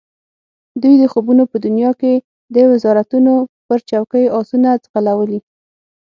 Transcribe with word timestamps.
دوی 0.81 0.95
د 0.99 1.03
خوبونو 1.11 1.43
په 1.51 1.57
دنیا 1.65 1.91
کې 2.01 2.13
د 2.55 2.57
وزارتونو 2.71 3.33
پر 3.67 3.79
چوکیو 3.89 4.33
آسونه 4.39 4.69
ځغلولي. 4.83 5.39